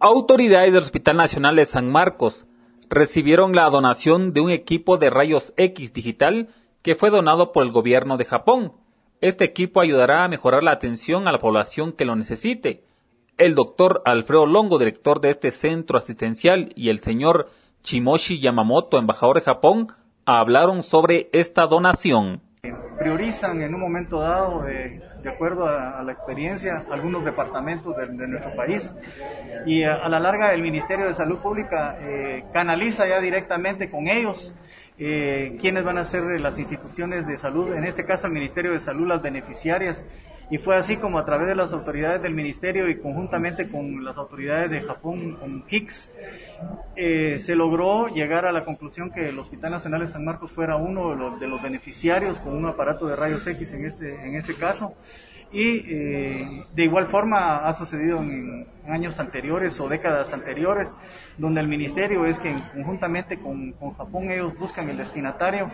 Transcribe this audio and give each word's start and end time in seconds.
Autoridades 0.00 0.72
del 0.72 0.84
Hospital 0.84 1.16
Nacional 1.16 1.56
de 1.56 1.64
San 1.64 1.90
Marcos 1.90 2.46
recibieron 2.88 3.56
la 3.56 3.68
donación 3.68 4.32
de 4.32 4.40
un 4.40 4.50
equipo 4.50 4.96
de 4.96 5.10
rayos 5.10 5.52
X 5.56 5.92
digital 5.92 6.50
que 6.82 6.94
fue 6.94 7.10
donado 7.10 7.50
por 7.50 7.64
el 7.64 7.72
gobierno 7.72 8.16
de 8.16 8.24
Japón. 8.24 8.74
Este 9.20 9.44
equipo 9.44 9.80
ayudará 9.80 10.22
a 10.22 10.28
mejorar 10.28 10.62
la 10.62 10.70
atención 10.70 11.26
a 11.26 11.32
la 11.32 11.40
población 11.40 11.90
que 11.90 12.04
lo 12.04 12.14
necesite. 12.14 12.84
El 13.38 13.56
doctor 13.56 14.00
Alfredo 14.04 14.46
Longo, 14.46 14.78
director 14.78 15.20
de 15.20 15.30
este 15.30 15.50
centro 15.50 15.98
asistencial, 15.98 16.72
y 16.76 16.90
el 16.90 17.00
señor 17.00 17.48
Chimoshi 17.82 18.38
Yamamoto, 18.38 18.98
embajador 18.98 19.38
de 19.38 19.42
Japón, 19.42 19.88
hablaron 20.24 20.84
sobre 20.84 21.28
esta 21.32 21.66
donación. 21.66 22.40
Priorizan 22.98 23.62
en 23.62 23.74
un 23.74 23.80
momento 23.80 24.20
dado, 24.20 24.68
eh, 24.68 25.00
de 25.22 25.30
acuerdo 25.30 25.66
a, 25.66 26.02
la 26.02 26.12
experiencia, 26.12 26.84
algunos 26.90 27.24
departamentos 27.24 27.96
de, 27.96 28.26
nuestro 28.26 28.54
país. 28.54 28.94
Y 29.66 29.84
a, 29.84 30.08
la 30.08 30.18
larga 30.18 30.52
el 30.52 30.62
Ministerio 30.62 31.06
de 31.06 31.14
Salud 31.14 31.38
Pública 31.38 31.96
eh, 32.00 32.44
canaliza 32.52 33.06
ya 33.06 33.20
directamente 33.20 33.90
con 33.90 34.08
ellos 34.08 34.54
eh, 34.98 35.56
quiénes 35.60 35.84
van 35.84 35.98
a 35.98 36.04
ser 36.04 36.24
las 36.40 36.58
instituciones 36.58 37.26
de 37.26 37.38
salud, 37.38 37.72
en 37.72 37.84
este 37.84 38.04
caso 38.04 38.26
el 38.26 38.32
Ministerio 38.32 38.72
de 38.72 38.80
Salud, 38.80 39.06
las 39.06 39.22
beneficiarias 39.22 40.04
y 40.50 40.58
fue 40.58 40.76
así 40.76 40.96
como 40.96 41.18
a 41.18 41.24
través 41.24 41.48
de 41.48 41.54
las 41.54 41.72
autoridades 41.72 42.22
del 42.22 42.34
ministerio 42.34 42.88
y 42.88 42.98
conjuntamente 42.98 43.68
con 43.68 44.04
las 44.04 44.16
autoridades 44.16 44.70
de 44.70 44.80
Japón, 44.80 45.36
con 45.36 45.64
HICS, 45.68 46.10
eh, 46.96 47.38
se 47.38 47.54
logró 47.54 48.08
llegar 48.08 48.46
a 48.46 48.52
la 48.52 48.64
conclusión 48.64 49.10
que 49.10 49.28
el 49.28 49.38
Hospital 49.38 49.72
Nacional 49.72 50.00
de 50.00 50.06
San 50.06 50.24
Marcos 50.24 50.52
fuera 50.52 50.76
uno 50.76 51.10
de 51.10 51.16
los, 51.16 51.40
de 51.40 51.46
los 51.48 51.62
beneficiarios 51.62 52.38
con 52.38 52.56
un 52.56 52.66
aparato 52.66 53.06
de 53.06 53.16
rayos 53.16 53.46
X 53.46 53.72
en 53.74 53.84
este, 53.84 54.26
en 54.26 54.36
este 54.36 54.54
caso. 54.54 54.94
Y 55.50 55.84
eh, 55.88 56.66
de 56.74 56.84
igual 56.84 57.06
forma 57.06 57.66
ha 57.66 57.72
sucedido 57.72 58.18
en, 58.18 58.66
años 58.86 59.18
anteriores 59.18 59.78
o 59.80 59.88
décadas 59.88 60.32
anteriores, 60.32 60.94
donde 61.36 61.60
el 61.60 61.68
ministerio 61.68 62.26
es 62.26 62.38
que 62.38 62.54
conjuntamente 62.74 63.38
con, 63.38 63.72
con, 63.72 63.94
Japón 63.94 64.30
ellos 64.30 64.58
buscan 64.58 64.88
el 64.88 64.96
destinatario 64.96 65.70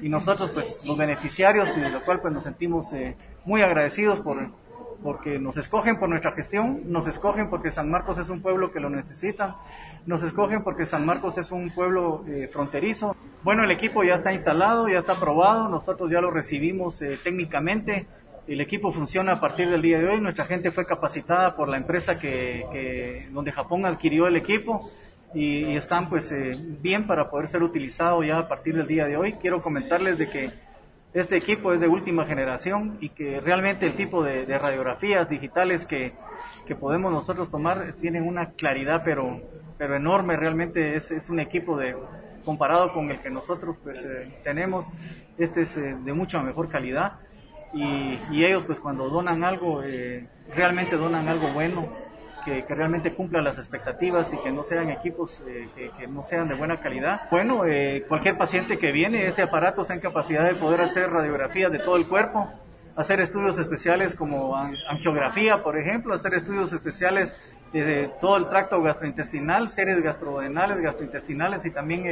y 0.00 0.08
nosotros 0.08 0.50
pues 0.50 0.84
los 0.84 0.96
beneficiarios 0.96 1.76
y 1.76 1.80
de 1.80 1.90
lo 1.90 2.02
cual 2.04 2.20
pues 2.20 2.32
nos 2.32 2.44
sentimos 2.44 2.92
eh, 2.92 3.16
muy 3.44 3.62
agradecidos 3.62 4.20
por 4.20 4.68
porque 5.02 5.38
nos 5.38 5.56
escogen 5.56 6.00
por 6.00 6.08
nuestra 6.08 6.32
gestión, 6.32 6.82
nos 6.86 7.06
escogen 7.06 7.50
porque 7.50 7.70
San 7.70 7.88
Marcos 7.88 8.18
es 8.18 8.30
un 8.30 8.42
pueblo 8.42 8.72
que 8.72 8.80
lo 8.80 8.90
necesita, 8.90 9.54
nos 10.06 10.24
escogen 10.24 10.64
porque 10.64 10.86
San 10.86 11.06
Marcos 11.06 11.38
es 11.38 11.52
un 11.52 11.70
pueblo 11.70 12.24
eh, 12.26 12.48
fronterizo. 12.52 13.14
Bueno, 13.44 13.62
el 13.62 13.70
equipo 13.70 14.02
ya 14.02 14.14
está 14.14 14.32
instalado, 14.32 14.88
ya 14.88 14.98
está 14.98 15.12
aprobado, 15.12 15.68
nosotros 15.68 16.10
ya 16.10 16.20
lo 16.20 16.32
recibimos 16.32 17.00
técnicamente, 17.22 18.08
el 18.48 18.62
equipo 18.62 18.92
funciona 18.92 19.32
a 19.32 19.40
partir 19.40 19.68
del 19.68 19.82
día 19.82 19.98
de 19.98 20.08
hoy. 20.08 20.20
Nuestra 20.20 20.46
gente 20.46 20.70
fue 20.70 20.86
capacitada 20.86 21.54
por 21.54 21.68
la 21.68 21.76
empresa 21.76 22.18
que, 22.18 23.28
donde 23.30 23.52
Japón 23.52 23.84
adquirió 23.84 24.26
el 24.26 24.36
equipo 24.36 24.90
y, 25.34 25.76
están 25.76 26.08
pues 26.08 26.32
eh, 26.32 26.56
bien 26.80 27.06
para 27.06 27.28
poder 27.28 27.48
ser 27.48 27.62
utilizado 27.62 28.22
ya 28.22 28.38
a 28.38 28.48
partir 28.48 28.74
del 28.74 28.86
día 28.86 29.06
de 29.06 29.18
hoy. 29.18 29.34
Quiero 29.34 29.62
comentarles 29.62 30.16
de 30.16 30.30
que 30.30 30.50
este 31.12 31.36
equipo 31.36 31.74
es 31.74 31.80
de 31.80 31.88
última 31.88 32.24
generación 32.24 32.96
y 33.00 33.10
que 33.10 33.38
realmente 33.40 33.84
el 33.84 33.92
tipo 33.92 34.24
de, 34.24 34.46
radiografías 34.58 35.28
digitales 35.28 35.84
que, 35.84 36.14
podemos 36.80 37.12
nosotros 37.12 37.50
tomar 37.50 37.94
tienen 38.00 38.26
una 38.26 38.52
claridad 38.52 39.02
pero, 39.04 39.42
pero 39.76 39.94
enorme. 39.94 40.36
Realmente 40.36 40.96
es, 40.96 41.10
es 41.10 41.28
un 41.28 41.40
equipo 41.40 41.76
de 41.76 41.94
comparado 42.46 42.94
con 42.94 43.10
el 43.10 43.20
que 43.20 43.28
nosotros 43.28 43.76
pues 43.84 44.02
eh, 44.04 44.40
tenemos, 44.42 44.86
este 45.36 45.62
es 45.62 45.76
eh, 45.76 45.96
de 46.02 46.12
mucha 46.14 46.42
mejor 46.42 46.68
calidad 46.68 47.18
y, 47.72 48.44
ellos 48.44 48.64
pues 48.66 48.80
cuando 48.80 49.08
donan 49.08 49.44
algo, 49.44 49.82
eh, 49.82 50.26
realmente 50.54 50.96
donan 50.96 51.28
algo 51.28 51.52
bueno, 51.52 51.86
que, 52.44 52.64
realmente 52.68 53.12
cumpla 53.12 53.42
las 53.42 53.58
expectativas 53.58 54.32
y 54.32 54.38
que 54.38 54.50
no 54.50 54.62
sean 54.64 54.90
equipos 54.90 55.42
eh, 55.46 55.90
que, 55.98 56.06
no 56.06 56.22
sean 56.22 56.48
de 56.48 56.54
buena 56.54 56.78
calidad. 56.78 57.22
Bueno, 57.30 57.66
eh, 57.66 58.04
cualquier 58.08 58.38
paciente 58.38 58.78
que 58.78 58.92
viene, 58.92 59.26
este 59.26 59.42
aparato 59.42 59.82
está 59.82 59.94
en 59.94 60.00
capacidad 60.00 60.44
de 60.48 60.54
poder 60.54 60.80
hacer 60.80 61.10
radiografías 61.10 61.70
de 61.70 61.78
todo 61.78 61.96
el 61.96 62.08
cuerpo, 62.08 62.48
hacer 62.96 63.20
estudios 63.20 63.58
especiales 63.58 64.14
como 64.14 64.56
angiografía, 64.56 65.62
por 65.62 65.76
ejemplo, 65.78 66.14
hacer 66.14 66.34
estudios 66.34 66.72
especiales 66.72 67.36
de 67.72 68.10
todo 68.18 68.38
el 68.38 68.48
tracto 68.48 68.80
gastrointestinal, 68.80 69.68
seres 69.68 70.02
gastrodenales, 70.02 70.80
gastrointestinales 70.80 71.66
y 71.66 71.70
también 71.70 72.06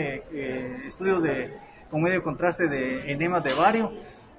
estudios 0.87 1.23
de, 1.23 1.57
con 1.91 2.03
medio 2.03 2.23
contraste 2.23 2.69
de 2.69 3.11
enemas 3.11 3.43
de 3.43 3.55
vario 3.55 3.91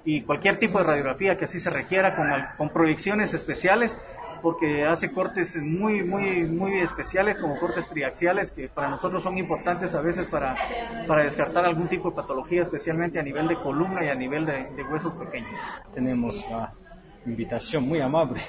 y 0.04 0.22
cualquier 0.22 0.58
tipo 0.58 0.78
de 0.78 0.84
radiografía 0.84 1.36
que 1.36 1.44
así 1.44 1.58
se 1.60 1.70
requiera 1.70 2.14
con, 2.16 2.28
con 2.56 2.70
proyecciones 2.70 3.34
especiales 3.34 3.98
porque 4.40 4.84
hace 4.84 5.10
cortes 5.12 5.56
muy, 5.56 6.02
muy, 6.02 6.44
muy 6.44 6.78
especiales, 6.80 7.36
como 7.40 7.58
cortes 7.58 7.88
triaxiales, 7.88 8.50
que 8.50 8.68
para 8.68 8.88
nosotros 8.88 9.22
son 9.22 9.36
importantes 9.36 9.94
a 9.94 10.00
veces 10.00 10.26
para, 10.26 10.56
para 11.06 11.24
descartar 11.24 11.64
algún 11.64 11.88
tipo 11.88 12.10
de 12.10 12.16
patología, 12.16 12.62
especialmente 12.62 13.18
a 13.18 13.22
nivel 13.22 13.48
de 13.48 13.56
columna 13.56 14.04
y 14.04 14.08
a 14.08 14.14
nivel 14.14 14.46
de, 14.46 14.70
de 14.76 14.82
huesos 14.84 15.12
pequeños. 15.14 15.58
Tenemos 15.92 16.46
la 16.48 16.72
invitación 17.26 17.88
muy 17.88 18.00
amable 18.00 18.40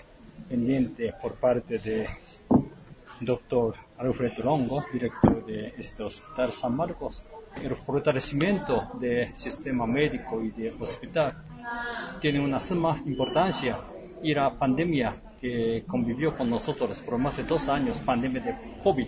pendiente 0.47 1.13
por 1.21 1.33
parte 1.33 1.77
de 1.77 2.07
doctor 3.19 3.75
Alfredo 3.97 4.43
Longo, 4.43 4.85
director 4.91 5.45
de 5.45 5.73
este 5.77 6.03
hospital 6.03 6.51
San 6.51 6.75
Marcos. 6.75 7.23
El 7.61 7.75
fortalecimiento 7.75 8.91
del 8.99 9.35
sistema 9.35 9.85
médico 9.85 10.41
y 10.41 10.51
del 10.51 10.75
hospital 10.79 11.33
tiene 12.21 12.39
una 12.39 12.59
suma 12.59 13.01
importancia 13.05 13.79
y 14.21 14.33
la 14.33 14.57
pandemia 14.57 15.15
que 15.39 15.83
convivió 15.87 16.35
con 16.35 16.49
nosotros 16.49 17.01
por 17.01 17.17
más 17.17 17.37
de 17.37 17.43
dos 17.43 17.69
años, 17.69 18.01
pandemia 18.01 18.41
de 18.41 18.55
COVID, 18.83 19.07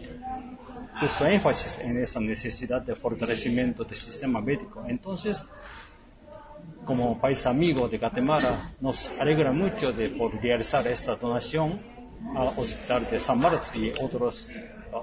puso 0.99 1.25
énfasis 1.25 1.79
en 1.79 1.97
esa 2.01 2.19
necesidad 2.19 2.81
de 2.81 2.95
fortalecimiento 2.95 3.83
del 3.83 3.95
sistema 3.95 4.41
médico. 4.41 4.83
Entonces, 4.87 5.45
como 6.85 7.19
país 7.19 7.45
amigo 7.45 7.87
de 7.87 7.97
Guatemala, 7.97 8.73
nos 8.79 9.09
alegra 9.19 9.51
mucho 9.51 9.91
de 9.91 10.09
poder 10.09 10.41
realizar 10.41 10.87
esta 10.87 11.15
donación 11.15 11.90
al 12.35 12.53
Hospital 12.57 13.07
de 13.09 13.19
San 13.19 13.39
Marcos 13.39 13.75
y 13.75 13.91
otros 14.01 14.47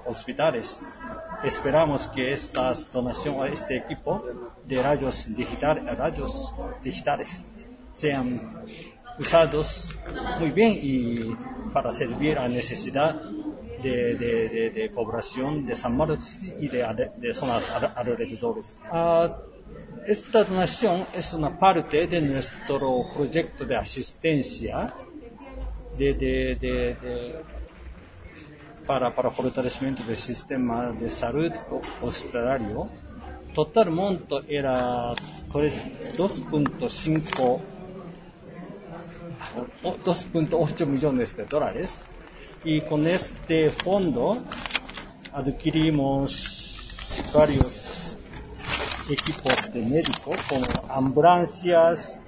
hospitales. 0.05 0.79
Esperamos 1.43 2.07
que 2.07 2.31
esta 2.31 2.71
donación 2.91 3.41
a 3.41 3.47
este 3.47 3.77
equipo 3.77 4.23
de 4.65 4.81
rayos, 4.81 5.33
digital, 5.35 5.81
digitales 6.83 7.41
sean 7.91 8.63
usados 9.17 9.89
muy 10.39 10.51
bien 10.51 10.79
y 10.81 11.35
para 11.73 11.91
servir 11.91 12.37
a 12.37 12.43
la 12.43 12.49
necesidad 12.49 13.21
de, 13.81 14.71
de, 14.73 14.91
población 14.93 15.65
de 15.65 15.75
San 15.75 15.95
Marcos 15.95 16.43
y 16.59 16.67
de, 16.67 17.09
de 17.17 17.33
zonas 17.33 17.69
alrededores. 17.69 18.77
Ah, 18.91 19.37
esta 20.05 20.43
donación 20.43 21.05
es 21.13 21.33
una 21.33 21.57
parte 21.57 22.07
de 22.07 22.21
nuestro 22.21 23.05
proyecto 23.13 23.65
de 23.65 23.75
asistencia 23.75 24.93
de, 25.99 27.43
para, 28.87 29.13
para 29.13 29.29
fortalecimiento 29.29 30.01
del 30.03 30.15
sistema 30.15 30.91
de 30.91 31.09
salud 31.09 31.51
hospitalario. 32.01 32.87
Total 33.53 33.91
monto 33.91 34.41
era 34.47 35.13
2.5 35.13 37.59
2.8 39.83 40.85
millones 40.85 41.35
de 41.35 41.43
dólares 41.45 41.99
y 42.63 42.79
con 42.81 43.07
este 43.07 43.71
fondo 43.71 44.37
adquirimos 45.33 47.23
varios 47.33 48.15
equipos 49.09 49.73
de 49.73 49.81
médico 49.81 50.35
como 50.47 50.93
ambulancias 50.93 52.19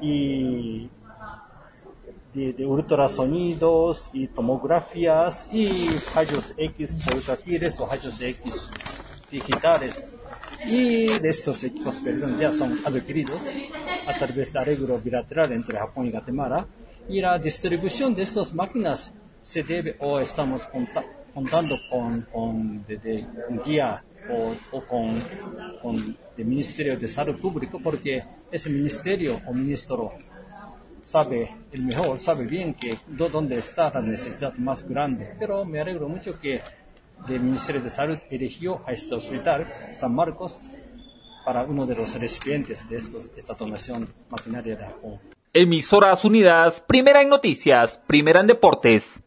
y 0.00 0.88
de, 2.38 2.66
ultrasonidos 2.66 4.08
y 4.12 4.28
tomografías 4.28 5.48
y 5.52 5.88
rayos 6.14 6.54
X 6.56 6.94
portátiles 7.04 7.78
o 7.80 7.86
rayos 7.86 8.20
X 8.20 8.70
digitales. 9.30 10.02
Y 10.66 11.18
de 11.18 11.28
estos 11.28 11.62
equipos 11.64 12.00
perdón, 12.00 12.38
ya 12.38 12.52
son 12.52 12.78
adquiridos 12.84 13.40
a 14.06 14.14
través 14.18 14.52
de 14.52 14.58
arreglo 14.58 14.98
bilateral 14.98 15.52
entre 15.52 15.78
Japón 15.78 16.06
y 16.06 16.10
Guatemala. 16.10 16.66
Y 17.08 17.20
la 17.20 17.38
distribución 17.38 18.14
de 18.14 18.22
estas 18.22 18.52
máquinas 18.52 19.12
se 19.42 19.62
debe 19.62 19.96
o 20.00 20.18
estamos 20.20 20.66
contando 21.32 21.76
con, 21.90 22.22
con, 22.32 22.84
de, 22.86 23.26
guía 23.64 24.02
o, 24.30 24.54
o 24.76 24.84
con, 24.84 25.14
con 25.80 26.16
el 26.36 26.44
Ministerio 26.44 26.98
de 26.98 27.08
Salud 27.08 27.40
Público 27.40 27.80
porque 27.82 28.22
ese 28.50 28.70
ministerio 28.70 29.40
o 29.46 29.54
ministro 29.54 30.12
sabe 31.08 31.56
el 31.72 31.84
mejor, 31.84 32.20
sabe 32.20 32.44
bien 32.44 32.74
que 32.74 32.98
dónde 33.06 33.56
está 33.56 33.90
la 33.90 34.02
necesidad 34.02 34.52
más 34.58 34.86
grande. 34.86 35.34
Pero 35.38 35.64
me 35.64 35.80
alegro 35.80 36.06
mucho 36.06 36.38
que 36.38 36.60
el 37.26 37.40
Ministerio 37.40 37.80
de 37.80 37.88
Salud 37.88 38.18
eligió 38.30 38.82
a 38.86 38.92
este 38.92 39.14
hospital, 39.14 39.66
San 39.92 40.14
Marcos, 40.14 40.60
para 41.46 41.64
uno 41.64 41.86
de 41.86 41.94
los 41.94 42.14
recipientes 42.20 42.86
de 42.90 42.98
estos, 42.98 43.30
esta 43.38 43.54
donación 43.54 44.06
maquinaria 44.28 44.76
de 44.76 44.84
Japón. 44.84 45.18
Emisoras 45.54 46.26
Unidas, 46.26 46.82
primera 46.82 47.22
en 47.22 47.30
noticias, 47.30 47.98
primera 48.06 48.40
en 48.40 48.46
deportes. 48.46 49.22